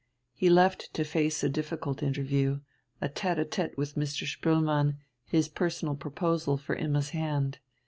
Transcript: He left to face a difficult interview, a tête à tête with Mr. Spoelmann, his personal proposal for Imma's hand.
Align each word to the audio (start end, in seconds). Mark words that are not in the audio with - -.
He 0.33 0.49
left 0.49 0.91
to 0.95 1.03
face 1.03 1.43
a 1.43 1.47
difficult 1.49 2.01
interview, 2.01 2.61
a 3.01 3.07
tête 3.07 3.37
à 3.37 3.45
tête 3.45 3.77
with 3.77 3.93
Mr. 3.93 4.23
Spoelmann, 4.27 4.97
his 5.27 5.47
personal 5.47 5.93
proposal 5.95 6.57
for 6.57 6.75
Imma's 6.75 7.09
hand. 7.11 7.59